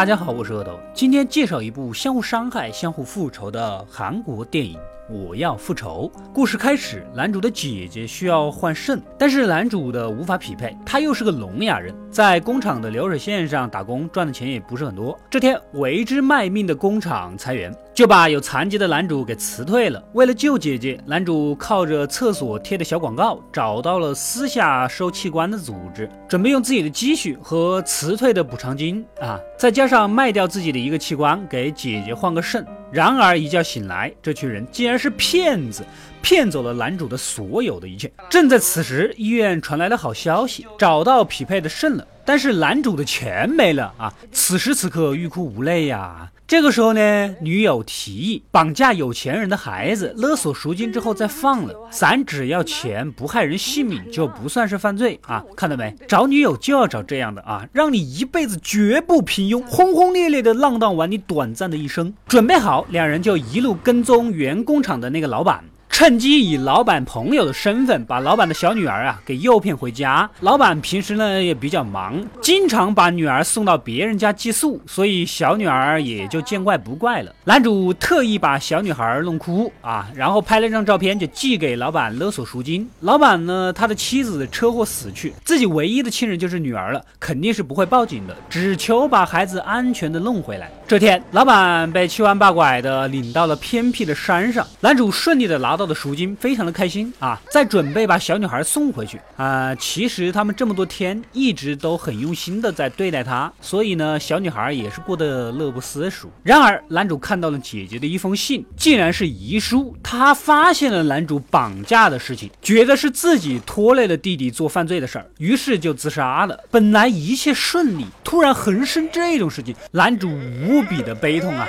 [0.00, 4.78] 大家好，我是阿斗，今天介绍一部相互伤害、相互复仇的韩国电影。
[5.10, 6.10] 我要复仇。
[6.32, 15.18] 故事开始，男主的姐姐需要换肾，但是男主的无法匹配，他又是个聋哑人，在工厂的流水线上打工，赚的钱也不是很多。
[15.28, 17.70] 这天，为之卖命的工厂裁员，
[18.00, 20.02] 就把有残疾的男主给辞退了。
[20.14, 32.66] 为了救姐姐，男主靠着厕所贴的小广告，找到了私下收器官的组织，准备用自己的积蓄和辞退的补偿金啊，再加上卖掉自己的一个器官，给姐姐换个肾。
[32.90, 35.84] 然而一觉醒来，这群人竟然是骗子，
[36.22, 38.10] 骗走了男主的所有的一切。
[38.30, 42.06] 正在此时，医院传来了好消息，找到匹配的肾了。
[42.30, 44.14] 但是男主的钱没了啊！
[44.30, 46.30] 此时此刻欲哭无泪呀。
[46.46, 51.74] 这个时候呢，女友提议绑架有钱人的孩子，勒索赎金之后再放了。
[51.90, 55.44] 咱只要钱，不害人性命，就不算是犯罪啊！
[55.56, 55.92] 看到没？
[56.06, 62.14] 找女友就要找这样的啊，让你一辈子绝不平庸，轰轰烈烈的浪荡完你短暂的一生。
[62.28, 65.64] 准备好，两人就一路跟踪原工厂的那个老板。
[65.90, 70.28] 趁机以老板朋友的身份，把老板的小女儿啊给诱骗回家。
[70.40, 77.34] 老板平时呢也比较忙，经常把女儿送到别人家寄宿，所以小女儿也就见怪不怪了。
[77.44, 82.88] 男主特意把小女孩弄哭啊，然后拍了一张照片就寄给老板勒索赎金。
[83.00, 90.70] 老板呢，他的妻子车祸死去，自己唯一的亲人就是女儿了，肯定是不会报警的，只求把孩子安全的弄回来。
[90.86, 95.79] 这天，老板被七弯八拐的领到了偏僻的山上，男主顺利的拿。
[95.80, 99.74] 到的赎金非常的开心啊，在准备把小女孩送回去啊。
[99.76, 106.30] 其实他们这么多天一直都很用心的在对待她，所以呢，小女孩也是过得乐不思蜀。
[106.42, 109.96] 然而，男主看到了姐姐的一封信，竟然是遗书。
[110.02, 116.60] 他发现了男主绑架的事情，觉得是自己拖累了弟弟做犯罪的事儿，于是就自杀了。
[116.70, 121.66] 本来一切顺利，突然横生这种事情，男主无比的悲痛啊。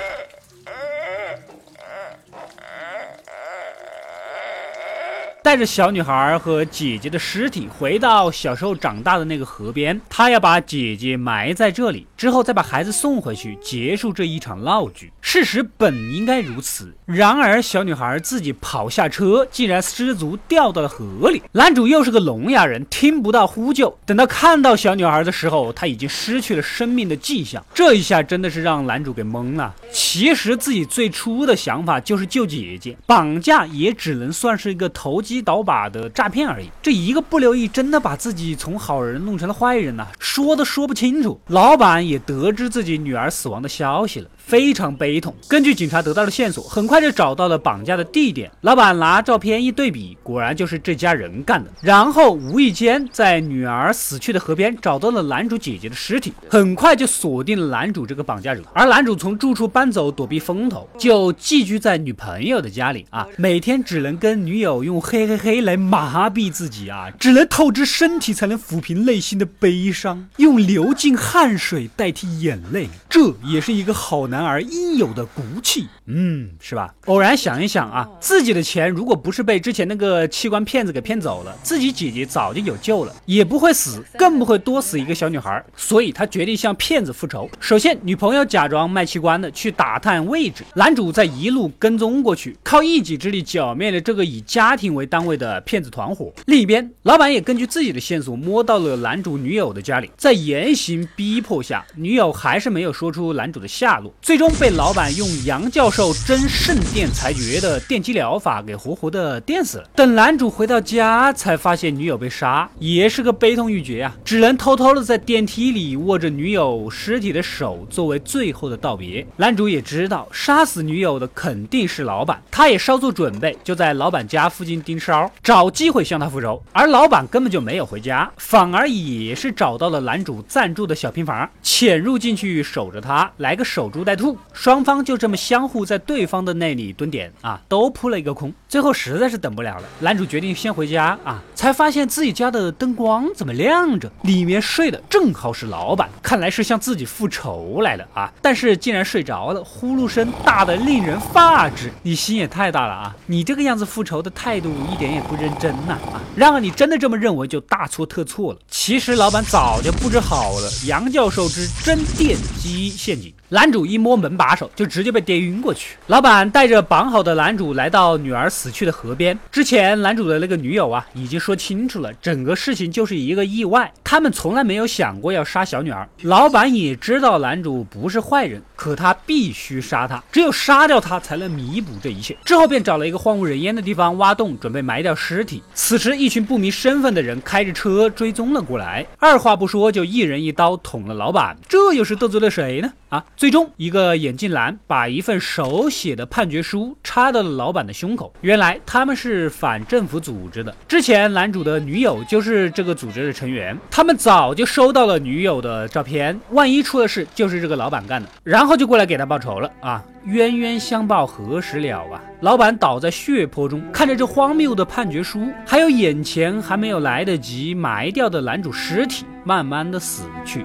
[5.42, 15.12] 带着小女孩和姐姐的尸体回到小时候长大的那个河边，他要把姐姐埋在这里，之后再把孩子送回去，结束这一场闹剧。
[15.20, 21.42] 事实本应该如此，然而小女孩自己跑下车，竟然失足掉到了河里。
[21.50, 23.98] 男主又是个聋哑人，听不到呼救。
[24.06, 27.64] 等到看到小女孩的时候，他已经失去了生命的迹象。
[27.74, 29.74] 这一下真的是让男主给懵了。
[29.90, 35.31] 其实自己最初的想法就是救姐姐，绑架也只能算是一个投机。
[35.40, 41.40] 倒把的诈骗而已，这一个不留意，真的把自己从好人弄成了坏人呐，说都说不清楚。
[41.46, 44.28] 老板也得知自己女儿死亡的消息了。
[44.46, 45.34] 非常悲痛。
[45.48, 48.50] 根据警察得到的线索，很快就找到了绑架的地点。
[48.62, 51.70] 老板拿照片一对比，果然就是这家人干的。
[51.82, 58.62] 然后无意间在女儿死去的河边找到了男主姐姐的尸体，很快就锁定了男主这个绑架者。
[58.72, 74.22] 而男主从住处搬走躲避风头，就寄居在女朋友的家里啊，每天只能跟女友用嘿嘿嘿来麻痹自己啊，只能透支身体才能抚平内心的悲伤，用流尽汗水代替眼泪，这也是一个好。
[74.32, 76.94] 男儿应有的骨气，嗯，是吧？
[77.04, 85.62] 偶然想一想啊，自己的钱如果不是被之前那个器官骗子给骗走了，自己姐姐早就有救了，也不会死，更不会多死一个小女孩。
[85.76, 87.46] 所以他决定向骗子复仇。
[87.60, 96.32] 首先，女朋友假装卖器官的去打探位置，男主在一路跟踪过去，靠一己之力剿灭了这个以家庭为单位的骗子团伙。
[96.46, 104.10] 另一边，老板也根据自己的线索摸到了男主女友的家里，在严刑逼迫下，女友还是没有说出男主的下落。
[104.22, 109.84] 最终被老板用杨教授真肾电裁决的电击疗法给活活的电死了。
[109.96, 114.16] 等男主回到家，才发现女友被杀，也是个悲痛欲绝啊！
[114.24, 119.26] 只能偷偷的在电梯里握着女友尸体的手，作为最后的道别。
[119.38, 126.62] 男主也知道杀死女友的肯定是老板，他也稍作准备，就在老板家附近盯梢，找机会向他复仇。
[126.70, 134.11] 而老板根本就没有回家，反而也是找到了男主暂住的小平房，潜入进去守着他，来个守株待。
[134.16, 138.52] 兔双方就这么相互在对方的那里蹲点啊，都扑了一个空。
[138.68, 148.32] 最后实在是等不了了，男主决定先回家啊，才发现自己家的灯光怎么亮着，里面睡的正好是老板，看来是向自己复仇来了啊。
[148.40, 151.92] 但是竟然睡着了，呼噜声大的令人发指。
[152.02, 153.16] 你心也太大了啊！
[153.26, 156.20] 你这个样子复仇的态度一点也不认真呐啊！
[156.34, 158.58] 然而你真的这么认为就大错特错了。
[158.68, 163.32] 其实老板早就布置好了杨教授之真电机陷阱。
[163.52, 165.98] 男主一摸门把手，就直接被跌晕过去。
[166.06, 169.38] 老板带着绑好的男主来到女儿死去的河边。
[169.50, 176.08] 之前男主的那个女友啊，已经说清楚了，整个事情就是一个意外，他们从来没有想过要杀小女儿。
[176.22, 182.34] 老板也知道男主不是坏人，可他必须杀他，只有杀掉他才能弥补这一切。
[182.46, 185.62] 之后便找了一个荒无人烟的地方挖洞，准备埋掉尸体。
[185.74, 191.54] 此时，一群不明身份的人开着车追踪了过来，二话不说就一人一刀捅了老板。
[191.68, 192.90] 这又是得罪了谁呢？
[193.10, 193.22] 啊！
[193.42, 198.32] 最终，一个眼镜男把一份手写的判决书插到了老板的胸口。
[198.40, 203.76] 原来他们是反政府组织的，之前男主的女友就是这个组织的成员。
[203.90, 210.00] 他们早就收到了女友的照片，万一出了事，就是这个老板干的，然后就过来给他报仇了啊！
[210.26, 212.22] 冤冤相报何时了啊！
[212.42, 220.64] 老板倒在血泊中，看着这荒谬的判决书，还有眼前还没有来得及埋掉的男主尸体，慢慢的死去。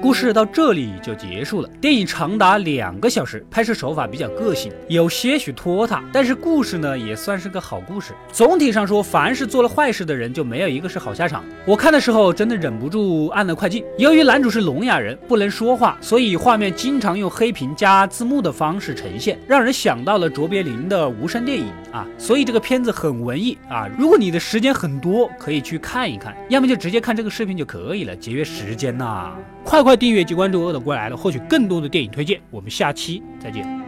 [0.00, 1.68] 故事到这里就结束了。
[1.80, 8.12] 电影长达两个小时，拍摄手法比较个性，有些许拖沓，但是故事呢也算是个好故事。
[8.30, 11.44] 总体上说，凡是做了坏事的人，就没有一个是好下场。
[11.66, 13.84] 我看的时候真的忍不住按了快进。
[13.98, 22.06] 由于男主是聋哑人，不能说话，所以画面经常用黑屏加字幕的方式呈现，让人想到了卓别林的无声电影啊。
[22.16, 23.88] 所以这个片子很文艺啊。
[23.98, 29.34] 如果你的时间很多，可以去看一看，要么就直接看这个视频就可以了，节约时间呐。
[29.64, 32.38] 快快订阅及关注饿的过来了，获取更多的电影推荐。
[32.50, 33.87] 我们下期再见。